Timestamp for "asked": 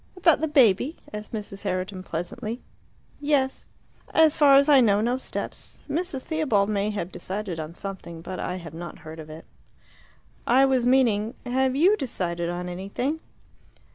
1.13-1.31